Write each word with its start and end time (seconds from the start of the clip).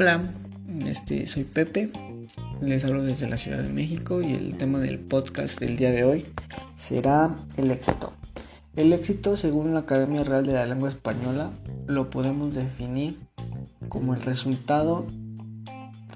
Hola, 0.00 0.22
este, 0.86 1.26
soy 1.26 1.42
Pepe, 1.42 1.90
les 2.60 2.84
hablo 2.84 3.02
desde 3.02 3.28
la 3.28 3.36
Ciudad 3.36 3.64
de 3.64 3.72
México 3.72 4.22
y 4.22 4.32
el 4.32 4.56
tema 4.56 4.78
del 4.78 5.00
podcast 5.00 5.58
del 5.58 5.76
día 5.76 5.90
de 5.90 6.04
hoy 6.04 6.24
será 6.76 7.34
el 7.56 7.72
éxito. 7.72 8.12
El 8.76 8.92
éxito, 8.92 9.36
según 9.36 9.74
la 9.74 9.80
Academia 9.80 10.22
Real 10.22 10.46
de 10.46 10.52
la 10.52 10.66
Lengua 10.66 10.88
Española, 10.88 11.50
lo 11.88 12.10
podemos 12.10 12.54
definir 12.54 13.18
como 13.88 14.14
el 14.14 14.22
resultado 14.22 15.04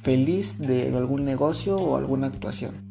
feliz 0.00 0.60
de 0.60 0.96
algún 0.96 1.24
negocio 1.24 1.74
o 1.74 1.96
alguna 1.96 2.28
actuación. 2.28 2.88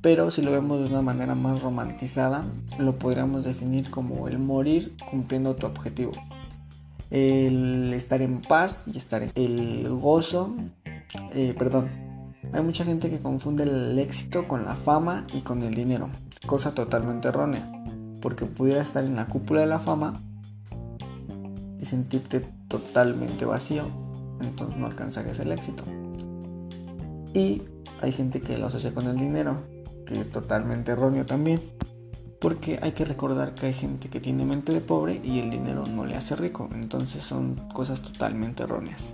Pero 0.00 0.32
si 0.32 0.42
lo 0.42 0.50
vemos 0.50 0.80
de 0.80 0.86
una 0.86 1.02
manera 1.02 1.36
más 1.36 1.62
romantizada, 1.62 2.44
lo 2.76 2.98
podríamos 2.98 3.44
definir 3.44 3.88
como 3.88 4.26
el 4.26 4.40
morir 4.40 4.96
cumpliendo 5.08 5.54
tu 5.54 5.68
objetivo 5.68 6.10
el 7.10 7.92
estar 7.94 8.22
en 8.22 8.40
paz 8.40 8.84
y 8.92 8.96
estar 8.98 9.22
en 9.22 9.30
el 9.34 9.88
gozo. 9.88 10.54
Eh, 11.32 11.54
perdón, 11.58 11.88
hay 12.52 12.62
mucha 12.62 12.84
gente 12.84 13.10
que 13.10 13.18
confunde 13.18 13.64
el 13.64 13.98
éxito 13.98 14.46
con 14.48 14.64
la 14.64 14.74
fama 14.74 15.26
y 15.32 15.40
con 15.40 15.62
el 15.62 15.74
dinero, 15.74 16.10
cosa 16.46 16.74
totalmente 16.74 17.28
errónea, 17.28 17.70
porque 18.20 18.46
pudiera 18.46 18.82
estar 18.82 19.04
en 19.04 19.16
la 19.16 19.26
cúpula 19.26 19.60
de 19.60 19.66
la 19.66 19.78
fama 19.78 20.20
y 21.80 21.84
sentirte 21.84 22.44
totalmente 22.68 23.44
vacío, 23.44 23.84
entonces 24.40 24.78
no 24.78 24.86
alcanzarías 24.86 25.38
el 25.40 25.52
éxito. 25.52 25.84
Y 27.34 27.62
hay 28.00 28.12
gente 28.12 28.40
que 28.40 28.58
lo 28.58 28.66
asocia 28.66 28.94
con 28.94 29.06
el 29.06 29.16
dinero, 29.16 29.62
que 30.06 30.18
es 30.18 30.30
totalmente 30.30 30.92
erróneo 30.92 31.26
también. 31.26 31.60
Porque 32.40 32.78
hay 32.80 32.92
que 32.92 33.04
recordar 33.04 33.54
que 33.54 33.66
hay 33.66 33.72
gente 33.72 34.08
que 34.08 34.20
tiene 34.20 34.44
mente 34.44 34.72
de 34.72 34.80
pobre 34.80 35.20
y 35.24 35.40
el 35.40 35.50
dinero 35.50 35.86
no 35.86 36.06
le 36.06 36.16
hace 36.16 36.36
rico. 36.36 36.70
Entonces 36.72 37.22
son 37.22 37.56
cosas 37.72 38.00
totalmente 38.00 38.62
erróneas. 38.62 39.12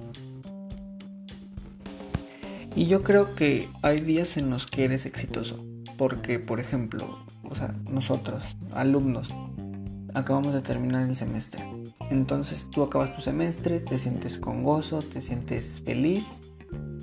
Y 2.77 2.87
yo 2.87 3.03
creo 3.03 3.35
que 3.35 3.69
hay 3.83 4.01
días 4.01 4.37
en 4.37 4.51
los 4.51 4.67
que 4.67 4.85
eres 4.85 5.07
exitoso. 5.07 5.65
Porque, 5.97 6.41
por 6.41 6.59
ejemplo, 6.59 7.25
o 7.45 7.55
sea, 7.55 7.75
nosotros, 7.89 8.45
alumnos, 8.73 9.33
acabamos 10.13 10.55
de 10.55 10.61
terminar 10.61 11.03
el 11.03 11.15
semestre. 11.15 11.65
Entonces 12.11 12.67
tú 12.71 12.83
acabas 12.83 13.15
tu 13.15 13.21
semestre, 13.21 13.81
te 13.81 13.99
sientes 13.99 14.39
con 14.39 14.63
gozo, 14.63 15.01
te 15.03 15.21
sientes 15.21 15.83
feliz. 15.85 16.41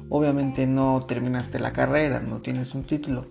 Obviamente 0.09 0.68
no 0.68 1.06
terminaste 1.06 1.59
la 1.59 1.72
carrera, 1.72 2.20
no 2.20 2.42
tienes 2.42 2.76
un 2.76 2.84
título, 2.84 3.28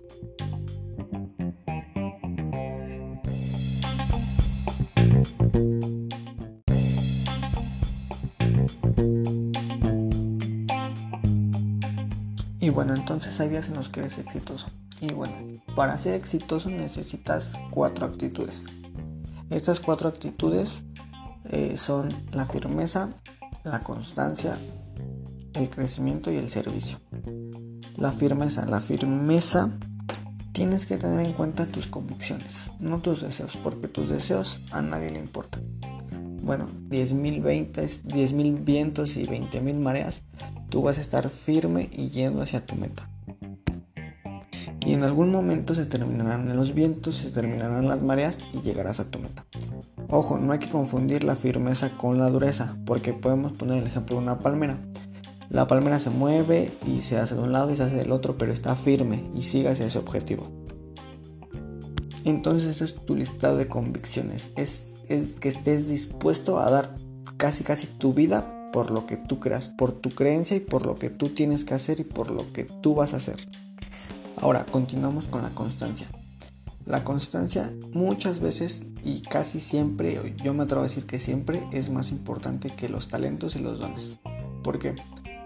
Y 12.59 12.69
bueno, 12.69 12.93
entonces 12.93 13.39
hay 13.39 13.49
días 13.49 13.67
en 13.69 13.73
los 13.73 13.89
que 13.89 14.01
eres 14.01 14.19
exitoso. 14.19 14.67
Y 15.01 15.11
bueno, 15.13 15.33
para 15.75 15.97
ser 15.97 16.13
exitoso 16.13 16.69
necesitas 16.69 17.53
cuatro 17.71 18.05
actitudes. 18.05 18.65
Estas 19.49 19.79
cuatro 19.79 20.07
actitudes 20.07 20.83
eh, 21.49 21.75
son 21.75 22.09
la 22.31 22.45
firmeza, 22.45 23.09
la 23.63 23.79
constancia, 23.79 24.57
el 25.53 25.69
crecimiento 25.71 26.31
y 26.31 26.37
el 26.37 26.49
servicio. 26.49 26.99
La 27.97 28.11
firmeza, 28.11 28.65
la 28.67 28.79
firmeza 28.79 29.71
tienes 30.51 30.85
que 30.85 30.97
tener 30.97 31.25
en 31.25 31.33
cuenta 31.33 31.65
tus 31.65 31.87
convicciones, 31.87 32.69
no 32.79 32.99
tus 32.99 33.21
deseos, 33.21 33.57
porque 33.61 33.87
tus 33.87 34.09
deseos 34.09 34.59
a 34.71 34.81
nadie 34.81 35.11
le 35.11 35.19
importan. 35.19 35.63
Bueno, 36.43 36.65
10.000 36.89 38.01
10 38.03 38.63
vientos 38.65 39.17
y 39.17 39.25
20.000 39.25 39.79
mareas 39.79 40.23
tú 40.69 40.81
vas 40.81 40.97
a 40.97 41.01
estar 41.01 41.29
firme 41.29 41.89
y 41.91 42.09
yendo 42.09 42.41
hacia 42.41 42.65
tu 42.65 42.75
meta. 42.75 43.07
Y 44.83 44.93
en 44.93 45.03
algún 45.03 45.31
momento 45.31 45.75
se 45.75 45.85
terminarán 45.85 46.55
los 46.55 46.73
vientos, 46.73 47.17
se 47.17 47.29
terminarán 47.29 47.87
las 47.87 48.01
mareas 48.01 48.39
y 48.51 48.61
llegarás 48.61 48.99
a 48.99 49.11
tu 49.11 49.19
meta. 49.19 49.45
Ojo, 50.09 50.39
no 50.39 50.53
hay 50.53 50.59
que 50.59 50.69
confundir 50.69 51.23
la 51.23 51.35
firmeza 51.35 51.95
con 51.97 52.17
la 52.17 52.29
dureza, 52.29 52.77
porque 52.85 53.13
podemos 53.13 53.51
poner 53.51 53.77
el 53.77 53.87
ejemplo 53.87 54.15
de 54.15 54.23
una 54.23 54.39
palmera. 54.39 54.79
La 55.51 55.67
palmera 55.67 55.99
se 55.99 56.09
mueve 56.09 56.71
y 56.87 57.01
se 57.01 57.17
hace 57.17 57.35
de 57.35 57.41
un 57.41 57.51
lado 57.51 57.71
y 57.71 57.75
se 57.75 57.83
hace 57.83 57.97
del 57.97 58.13
otro, 58.13 58.37
pero 58.37 58.53
está 58.53 58.73
firme 58.77 59.29
y 59.35 59.41
sigue 59.41 59.67
hacia 59.67 59.85
ese 59.85 59.99
objetivo. 59.99 60.47
Entonces 62.23 62.69
eso 62.69 62.85
es 62.85 62.95
tu 62.95 63.17
listado 63.17 63.57
de 63.57 63.67
convicciones. 63.67 64.51
Es, 64.55 64.87
que 65.09 65.49
estés 65.49 65.89
dispuesto 65.89 66.57
a 66.57 66.69
dar 66.69 66.95
casi 67.35 67.65
casi 67.65 67.87
tu 67.87 68.13
vida 68.13 68.69
por 68.71 68.91
lo 68.91 69.05
que 69.05 69.17
tú 69.17 69.41
creas, 69.41 69.67
por 69.67 69.91
tu 69.91 70.11
creencia 70.11 70.55
y 70.55 70.61
por 70.61 70.85
lo 70.85 70.95
que 70.95 71.09
tú 71.09 71.27
tienes 71.27 71.65
que 71.65 71.73
hacer 71.73 71.99
y 71.99 72.05
por 72.05 72.31
lo 72.31 72.53
que 72.53 72.63
tú 72.63 72.95
vas 72.95 73.13
a 73.13 73.17
hacer. 73.17 73.35
Ahora, 74.37 74.65
continuamos 74.65 75.27
con 75.27 75.41
la 75.41 75.49
constancia. 75.49 76.07
La 76.85 77.03
constancia 77.03 77.73
muchas 77.91 78.39
veces 78.39 78.83
y 79.03 79.21
casi 79.21 79.59
siempre, 79.59 80.33
yo 80.41 80.53
me 80.53 80.63
atrevo 80.63 80.83
a 80.83 80.87
decir 80.87 81.05
que 81.05 81.19
siempre 81.19 81.61
es 81.73 81.89
más 81.89 82.11
importante 82.11 82.69
que 82.69 82.87
los 82.87 83.09
talentos 83.09 83.57
y 83.57 83.59
los 83.59 83.79
dones. 83.79 84.17
¿Por 84.63 84.79
qué? 84.79 84.95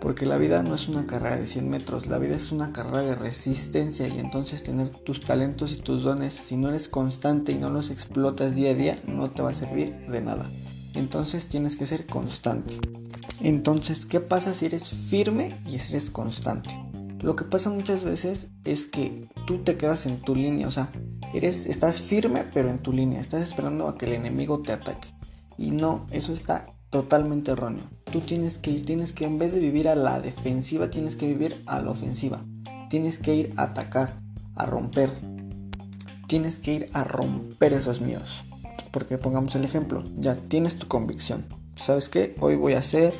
Porque 0.01 0.25
la 0.25 0.38
vida 0.38 0.61
no 0.61 0.75
es 0.75 0.88
una 0.88 1.07
carrera 1.07 1.38
de 1.38 1.47
100 1.47 1.69
metros, 1.69 2.06
la 2.07 2.19
vida 2.19 2.35
es 2.35 2.51
una 2.51 2.72
carrera 2.72 3.01
de 3.01 3.16
resistencia 3.16 4.07
y 4.07 4.19
entonces 4.19 4.61
tener 4.61 4.89
tus 4.89 5.22
talentos 5.22 5.72
y 5.72 5.78
tus 5.78 6.03
dones, 6.03 6.33
si 6.33 6.57
no 6.57 6.69
eres 6.69 6.89
constante 6.89 7.51
y 7.51 7.56
no 7.56 7.69
los 7.69 7.89
explotas 7.89 8.55
día 8.55 8.72
a 8.72 8.75
día, 8.75 9.00
no 9.07 9.31
te 9.31 9.41
va 9.41 9.50
a 9.50 9.53
servir 9.53 9.95
de 10.07 10.22
nada. 10.22 10.50
Entonces 10.94 11.47
tienes 11.47 11.75
que 11.75 11.88
ser 11.88 12.05
constante. 12.05 12.79
Entonces, 13.41 14.05
¿qué 14.05 14.19
pasa 14.19 14.53
si 14.53 14.66
eres 14.66 14.89
firme 14.89 15.55
y 15.67 15.79
si 15.79 15.91
eres 15.94 16.09
constante? 16.09 16.79
Lo 17.22 17.35
que 17.35 17.44
pasa 17.44 17.69
muchas 17.69 18.03
veces 18.03 18.47
es 18.63 18.85
que 18.85 19.28
tú 19.47 19.63
te 19.63 19.78
quedas 19.78 20.05
en 20.05 20.22
tu 20.22 20.35
línea, 20.35 20.67
o 20.67 20.72
sea, 20.72 20.91
eres, 21.34 21.66
estás 21.66 22.01
firme 22.01 22.45
pero 22.53 22.69
en 22.69 22.79
tu 22.79 22.94
línea, 22.94 23.19
estás 23.19 23.41
esperando 23.41 23.88
a 23.88 23.97
que 23.97 24.05
el 24.05 24.13
enemigo 24.13 24.59
te 24.59 24.72
ataque. 24.72 25.07
Y 25.57 25.72
no, 25.72 26.05
eso 26.11 26.34
está 26.34 26.74
totalmente 26.95 27.51
erróneo. 27.51 27.83
Tú 28.11 28.22
tienes 28.22 28.57
que 28.57 28.72
ir, 28.72 28.85
tienes 28.85 29.11
que 29.11 29.25
en 29.25 29.38
vez 29.38 29.53
de 29.53 29.59
vivir 29.59 29.89
a 29.89 29.95
la 29.95 30.22
defensiva, 30.22 30.89
tienes 30.89 31.17
que 31.17 31.28
vivir 31.28 31.61
a 31.66 31.81
la 31.81 31.91
ofensiva. 31.91 32.41
Tienes 32.89 33.19
que 33.19 33.35
ir 33.35 33.53
a 33.57 33.63
atacar, 33.63 34.22
a 34.56 34.66
romper. 34.66 35.09
Tienes 36.28 36.57
que 36.57 36.73
ir 36.73 36.89
a 36.94 37.03
romper 37.03 37.73
esos 37.73 38.00
miedos. 38.00 38.41
Porque 38.91 39.17
pongamos 39.17 39.55
el 39.55 39.66
ejemplo, 39.66 40.05
ya 40.17 40.35
tienes 40.35 40.78
tu 40.78 40.88
convicción 40.88 41.45
¿sabes 41.75 42.09
qué? 42.09 42.35
Hoy 42.39 42.55
voy 42.55 42.73
a 42.73 42.79
hacer 42.79 43.13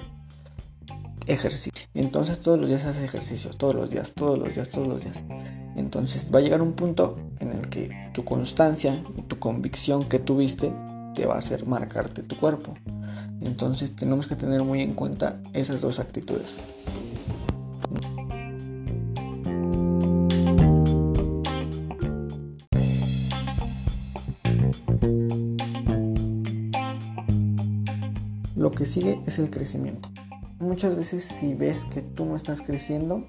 ejercicio. 1.28 1.72
Entonces 1.94 2.40
todos 2.40 2.60
los 2.60 2.70
días 2.70 2.86
haces 2.86 3.04
ejercicios, 3.04 3.58
todos 3.58 3.76
los 3.76 3.90
días, 3.90 4.14
todos 4.14 4.38
los 4.38 4.54
días, 4.54 4.70
todos 4.70 4.88
los 4.88 5.04
días. 5.04 5.24
Entonces 5.76 6.28
va 6.34 6.40
a 6.40 6.42
llegar 6.42 6.62
un 6.62 6.74
punto 6.74 7.18
en 7.40 7.52
el 7.52 7.70
que 7.70 8.10
tu 8.14 8.24
constancia 8.24 9.04
y 9.18 9.24
tu 9.24 9.40
convicción 9.40 10.08
que 10.08 10.20
tuviste 10.20 10.72
te 11.16 11.26
va 11.26 11.36
a 11.36 11.40
hacer 11.40 11.66
marcarte 11.66 12.24
tu 12.24 12.38
cuerpo. 12.38 12.76
Entonces 13.46 13.96
tenemos 13.96 14.28
que 14.28 14.36
tener 14.36 14.64
muy 14.64 14.82
en 14.82 14.94
cuenta 14.94 15.40
esas 15.54 15.82
dos 15.82 16.00
actitudes. 16.00 16.64
Lo 28.56 28.72
que 28.72 28.86
sigue 28.86 29.22
es 29.28 29.38
el 29.38 29.52
crecimiento. 29.52 30.10
Muchas 30.60 30.96
veces 30.96 31.24
si 31.24 31.54
ves 31.54 31.86
que 31.94 32.02
tú 32.02 32.26
no 32.26 32.36
estás 32.36 32.62
creciendo, 32.62 33.28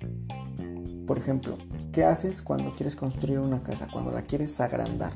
por 1.07 1.19
ejemplo, 1.19 1.59
¿qué 1.93 2.05
haces 2.05 2.41
cuando 2.41 2.75
quieres 2.75 2.97
construir 2.97 3.41
una 3.41 3.63
casa? 3.63 3.87
Cuando 3.93 4.13
la 4.13 4.23
quieres 4.23 4.59
agrandar. 4.61 5.13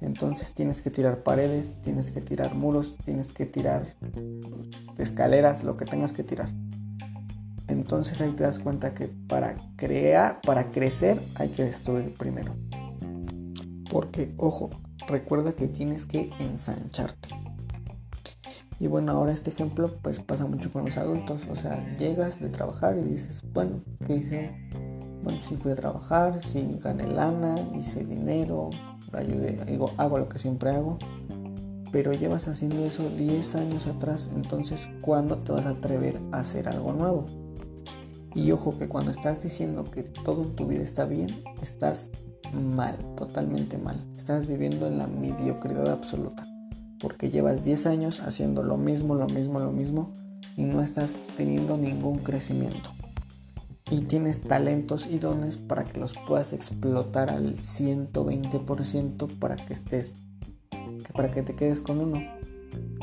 Entonces 0.00 0.54
tienes 0.54 0.80
que 0.80 0.90
tirar 0.90 1.22
paredes, 1.22 1.72
tienes 1.82 2.10
que 2.10 2.20
tirar 2.20 2.54
muros, 2.54 2.96
tienes 3.04 3.32
que 3.32 3.46
tirar 3.46 3.86
escaleras, 4.98 5.62
lo 5.62 5.76
que 5.76 5.84
tengas 5.84 6.12
que 6.12 6.24
tirar. 6.24 6.50
Entonces 7.68 8.20
ahí 8.20 8.32
te 8.32 8.42
das 8.42 8.58
cuenta 8.58 8.94
que 8.94 9.08
para 9.08 9.56
crear, 9.76 10.40
para 10.40 10.70
crecer 10.70 11.20
hay 11.36 11.50
que 11.50 11.64
destruir 11.64 12.14
primero. 12.14 12.54
Porque, 13.90 14.34
ojo, 14.38 14.70
recuerda 15.06 15.52
que 15.52 15.68
tienes 15.68 16.06
que 16.06 16.30
ensancharte. 16.38 17.28
Y 18.80 18.86
bueno, 18.86 19.12
ahora 19.12 19.32
este 19.32 19.50
ejemplo 19.50 19.94
pues 20.00 20.18
pasa 20.20 20.46
mucho 20.46 20.72
con 20.72 20.86
los 20.86 20.96
adultos. 20.96 21.42
O 21.50 21.54
sea, 21.54 21.94
llegas 21.96 22.40
de 22.40 22.48
trabajar 22.48 22.96
y 22.98 23.04
dices, 23.04 23.44
bueno, 23.52 23.82
¿qué 24.06 24.16
hice? 24.16 24.50
Bueno, 25.22 25.38
sí 25.46 25.56
fui 25.58 25.72
a 25.72 25.74
trabajar, 25.74 26.40
sí 26.40 26.80
gané 26.82 27.06
lana, 27.06 27.56
hice 27.78 28.04
dinero, 28.04 28.70
ayudé, 29.12 29.64
digo, 29.66 29.92
hago 29.96 30.18
lo 30.18 30.28
que 30.28 30.38
siempre 30.38 30.70
hago. 30.70 30.98
Pero 31.92 32.12
llevas 32.12 32.46
haciendo 32.46 32.84
eso 32.84 33.08
10 33.10 33.56
años 33.56 33.86
atrás, 33.88 34.30
entonces 34.34 34.88
¿cuándo 35.00 35.38
te 35.38 35.52
vas 35.52 35.66
a 35.66 35.70
atrever 35.70 36.20
a 36.30 36.38
hacer 36.38 36.68
algo 36.68 36.92
nuevo? 36.92 37.26
Y 38.34 38.52
ojo 38.52 38.78
que 38.78 38.86
cuando 38.86 39.10
estás 39.10 39.42
diciendo 39.42 39.84
que 39.84 40.04
todo 40.04 40.42
en 40.44 40.54
tu 40.54 40.68
vida 40.68 40.84
está 40.84 41.04
bien, 41.04 41.42
estás 41.60 42.10
mal, 42.52 42.96
totalmente 43.16 43.76
mal. 43.76 44.06
Estás 44.16 44.46
viviendo 44.46 44.86
en 44.86 44.98
la 44.98 45.08
mediocridad 45.08 45.90
absoluta 45.90 46.46
porque 47.00 47.30
llevas 47.30 47.64
10 47.64 47.86
años 47.86 48.20
haciendo 48.20 48.62
lo 48.62 48.76
mismo, 48.76 49.14
lo 49.14 49.26
mismo, 49.26 49.58
lo 49.58 49.72
mismo 49.72 50.12
y 50.56 50.64
no 50.64 50.82
estás 50.82 51.16
teniendo 51.36 51.76
ningún 51.76 52.18
crecimiento. 52.18 52.90
Y 53.90 54.02
tienes 54.02 54.40
talentos 54.40 55.06
y 55.06 55.18
dones 55.18 55.56
para 55.56 55.84
que 55.84 55.98
los 55.98 56.14
puedas 56.26 56.52
explotar 56.52 57.30
al 57.30 57.56
120% 57.56 59.38
para 59.38 59.56
que 59.56 59.72
estés, 59.72 60.12
para 61.14 61.30
que 61.30 61.42
te 61.42 61.54
quedes 61.54 61.80
con 61.80 62.00
uno. 62.00 62.22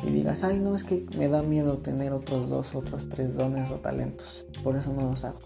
Y 0.05 0.11
digas, 0.11 0.43
ay 0.43 0.59
no, 0.59 0.75
es 0.75 0.83
que 0.83 1.05
me 1.17 1.27
da 1.27 1.43
miedo 1.43 1.79
tener 1.79 2.13
otros 2.13 2.49
dos, 2.49 2.73
otros 2.75 3.09
tres 3.09 3.35
dones 3.35 3.69
o 3.71 3.75
talentos. 3.75 4.45
Por 4.63 4.77
eso 4.77 4.93
no 4.93 5.09
los 5.09 5.23
hago. 5.25 5.39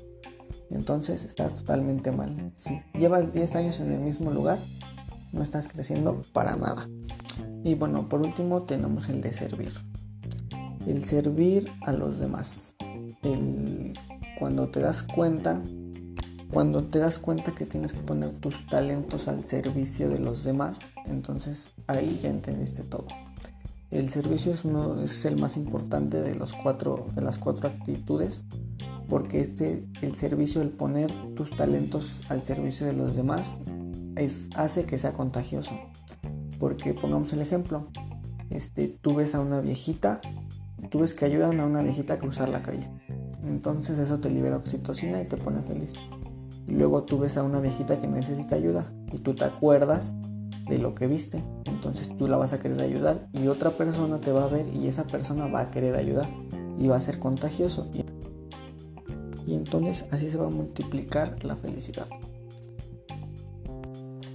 Entonces 0.72 1.26
estás 1.26 1.56
totalmente 1.56 2.12
mal. 2.12 2.54
Si 2.56 2.82
llevas 2.94 3.34
10 3.34 3.56
años 3.56 3.80
en 3.80 3.92
el 3.92 4.00
mismo 4.00 4.32
lugar, 4.32 4.60
no 5.32 5.44
estás 5.44 5.68
creciendo 5.68 6.22
para 6.34 6.56
nada. 6.56 6.88
Y 7.64 7.76
bueno, 7.76 8.08
por 8.08 8.22
último 8.22 8.64
tenemos 8.64 9.10
el 9.10 9.22
de 9.22 9.34
servir. 9.34 9.74
El 10.88 11.04
servir 11.04 11.70
a 11.82 11.92
los 11.92 12.20
demás. 12.20 12.76
El, 13.22 13.61
cuando 14.42 14.70
te 14.70 14.80
das 14.80 15.04
cuenta, 15.04 15.62
cuando 16.52 16.82
te 16.82 16.98
das 16.98 17.20
cuenta 17.20 17.54
que 17.54 17.68
tienes 17.68 17.94
que 17.94 18.00
poner 18.00 18.32
tus 18.32 18.66
talentos 18.66 19.28
al 19.28 19.44
servicio 19.44 20.10
de 20.10 20.18
los 20.18 20.44
demás, 20.44 20.80
entonces 21.06 21.70
ahí 21.86 22.18
ya 22.20 22.30
entendiste 22.30 22.82
todo. 22.82 23.06
El 23.92 24.10
servicio 24.10 24.52
es, 24.52 24.66
uno, 24.66 25.00
es 25.04 25.26
el 25.26 25.40
más 25.40 25.58
importante 25.58 26.20
de, 26.24 26.34
los 26.34 26.54
cuatro, 26.54 27.06
de 27.14 27.22
las 27.22 27.38
cuatro 27.38 27.70
actitudes 27.70 28.42
porque 29.08 29.42
este, 29.42 29.86
el 30.02 30.16
servicio, 30.16 30.64
el 30.64 30.70
poner 30.70 31.14
tus 31.36 31.56
talentos 31.56 32.16
al 32.28 32.42
servicio 32.42 32.88
de 32.88 32.94
los 32.94 33.16
demás, 33.16 33.48
es, 34.16 34.50
hace 34.56 34.86
que 34.86 34.98
sea 34.98 35.14
contagioso. 35.14 35.78
Porque 36.60 36.96
pongamos 36.96 37.32
el 37.34 37.42
ejemplo, 37.42 37.90
este, 38.50 38.88
tú 38.88 39.14
ves 39.14 39.36
a 39.36 39.40
una 39.40 39.62
viejita, 39.62 40.20
tú 40.90 41.02
ves 41.02 41.14
que 41.14 41.26
ayudan 41.26 41.60
a 41.60 41.68
una 41.68 41.84
viejita 41.84 42.16
a 42.16 42.18
cruzar 42.18 42.50
la 42.50 42.64
calle. 42.64 42.90
Entonces 43.46 44.00
eso 44.00 44.20
te 44.20 44.30
libera 44.30 44.58
oxitocina 44.58 45.22
y 45.22 45.26
te 45.26 45.38
pone 45.38 45.62
feliz. 45.62 45.94
Y 46.68 46.74
luego 46.74 47.04
tú 47.04 47.20
ves 47.20 47.38
a 47.38 47.44
una 47.44 47.60
viejita 47.60 48.00
que 48.00 48.08
necesita 48.08 48.56
ayuda 48.56 48.92
y 49.12 49.20
tú 49.20 49.34
te 49.34 49.46
acuerdas 49.46 50.14
de 50.70 50.78
lo 50.78 50.96
que 50.96 51.08
viste. 51.08 51.44
Entonces 51.66 52.16
tú 52.18 52.28
la 52.28 52.38
vas 52.38 52.54
a 52.54 52.60
querer 52.60 52.82
ayudar 52.82 53.28
y 53.34 53.48
otra 53.48 53.72
persona 53.72 54.20
te 54.20 54.32
va 54.32 54.44
a 54.44 54.48
ver 54.48 54.68
y 54.74 54.88
esa 54.88 55.06
persona 55.06 55.48
va 55.48 55.62
a 55.62 55.72
querer 55.72 55.96
ayudar 55.96 56.30
y 56.80 56.88
va 56.88 56.98
a 56.98 57.02
ser 57.02 57.20
contagioso. 57.20 57.90
Y 59.46 59.56
entonces 59.56 60.06
así 60.12 60.30
se 60.30 60.38
va 60.38 60.48
a 60.48 60.52
multiplicar 60.52 61.44
la 61.44 61.56
felicidad. 61.56 62.08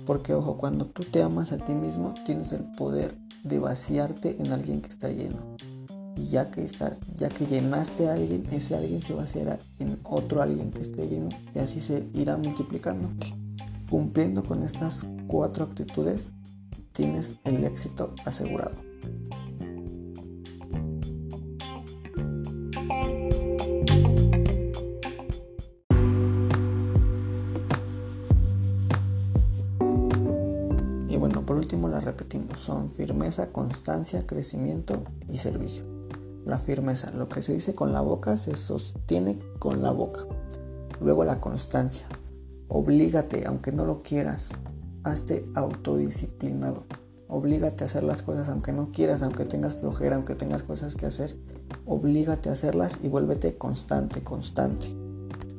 Porque 0.04 0.34
ojo, 0.34 0.56
cuando 0.56 0.86
tú 0.86 1.04
te 1.04 1.22
amas 1.22 1.52
a 1.52 1.58
ti 1.58 1.72
mismo, 1.72 2.14
tienes 2.24 2.52
el 2.52 2.64
poder 2.76 3.16
de 3.42 3.58
vaciarte 3.58 4.36
en 4.38 4.52
alguien 4.52 4.80
que 4.80 4.88
está 4.88 5.08
lleno. 5.08 5.55
Y 6.16 6.28
ya 6.28 6.50
que 6.50 6.64
estás, 6.64 6.98
ya 7.14 7.28
que 7.28 7.46
llenaste 7.46 8.08
a 8.08 8.14
alguien, 8.14 8.46
ese 8.50 8.74
alguien 8.74 9.02
se 9.02 9.12
vaciará 9.12 9.58
en 9.78 9.98
otro 10.02 10.42
alguien 10.42 10.70
que 10.70 10.82
esté 10.82 11.06
lleno. 11.06 11.28
Y 11.54 11.58
así 11.58 11.80
se 11.80 12.04
irá 12.14 12.36
multiplicando. 12.36 13.08
Cumpliendo 13.90 14.42
con 14.42 14.64
estas 14.64 15.04
cuatro 15.28 15.64
actitudes, 15.64 16.30
tienes 16.92 17.36
el 17.44 17.64
éxito 17.64 18.14
asegurado. 18.24 18.86
por 31.46 31.56
último 31.56 31.88
la 31.88 32.00
repetimos, 32.00 32.58
son 32.58 32.90
firmeza, 32.90 33.52
constancia, 33.52 34.26
crecimiento 34.26 35.04
y 35.28 35.38
servicio. 35.38 35.95
La 36.46 36.60
firmeza, 36.60 37.10
lo 37.10 37.28
que 37.28 37.42
se 37.42 37.52
dice 37.52 37.74
con 37.74 37.92
la 37.92 38.00
boca 38.00 38.36
se 38.36 38.54
sostiene 38.54 39.36
con 39.58 39.82
la 39.82 39.90
boca. 39.90 40.20
Luego 41.00 41.24
la 41.24 41.40
constancia, 41.40 42.06
oblígate, 42.68 43.46
aunque 43.46 43.72
no 43.72 43.84
lo 43.84 44.02
quieras, 44.02 44.50
hazte 45.02 45.44
autodisciplinado. 45.56 46.84
Oblígate 47.26 47.82
a 47.82 47.88
hacer 47.88 48.04
las 48.04 48.22
cosas 48.22 48.48
aunque 48.48 48.72
no 48.72 48.92
quieras, 48.92 49.22
aunque 49.22 49.44
tengas 49.44 49.74
flojera, 49.74 50.14
aunque 50.14 50.36
tengas 50.36 50.62
cosas 50.62 50.94
que 50.94 51.06
hacer. 51.06 51.36
Oblígate 51.84 52.48
a 52.48 52.52
hacerlas 52.52 52.96
y 53.02 53.08
vuélvete 53.08 53.58
constante, 53.58 54.22
constante. 54.22 54.86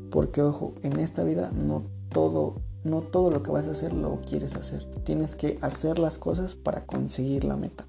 Porque 0.09 0.41
ojo, 0.41 0.73
en 0.83 1.01
esta 1.01 1.25
vida 1.25 1.51
no 1.51 1.83
todo 2.13 2.61
no 2.85 3.01
todo 3.01 3.29
lo 3.29 3.43
que 3.43 3.51
vas 3.51 3.67
a 3.67 3.71
hacer 3.71 3.91
lo 3.91 4.21
quieres 4.21 4.55
hacer. 4.55 4.85
Tienes 5.03 5.35
que 5.35 5.59
hacer 5.61 5.99
las 5.99 6.17
cosas 6.17 6.55
para 6.55 6.85
conseguir 6.85 7.43
la 7.43 7.57
meta. 7.57 7.85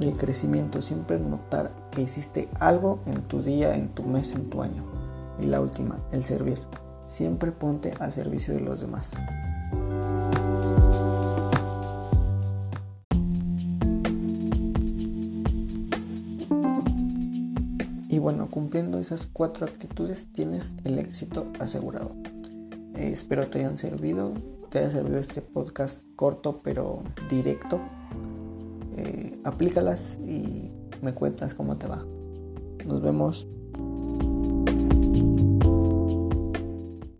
El 0.00 0.16
crecimiento, 0.16 0.80
siempre 0.80 1.18
notar 1.18 1.72
que 1.90 2.02
hiciste 2.02 2.48
algo 2.60 3.00
en 3.06 3.22
tu 3.22 3.42
día, 3.42 3.74
en 3.74 3.88
tu 3.88 4.04
mes, 4.04 4.32
en 4.32 4.48
tu 4.48 4.62
año. 4.62 4.84
Y 5.40 5.46
la 5.46 5.60
última, 5.60 5.98
el 6.12 6.22
servir. 6.22 6.58
Siempre 7.08 7.50
ponte 7.50 7.94
al 7.98 8.12
servicio 8.12 8.54
de 8.54 8.60
los 8.60 8.80
demás. 8.80 9.16
Y 18.08 18.20
bueno, 18.20 18.48
cumpliendo 18.50 19.00
esas 19.00 19.26
cuatro 19.26 19.66
actitudes 19.66 20.28
tienes 20.32 20.72
el 20.84 21.00
éxito 21.00 21.48
asegurado. 21.58 22.14
Eh, 22.94 23.10
espero 23.12 23.48
te 23.48 23.58
hayan 23.58 23.78
servido, 23.78 24.32
te 24.70 24.78
haya 24.78 24.90
servido 24.92 25.18
este 25.18 25.42
podcast 25.42 25.98
corto 26.14 26.60
pero 26.62 27.02
directo. 27.28 27.80
Aplícalas 29.44 30.18
y 30.24 30.70
me 31.02 31.14
cuentas 31.14 31.54
cómo 31.54 31.78
te 31.78 31.86
va. 31.86 32.04
Nos 32.86 33.02
vemos. 33.02 33.48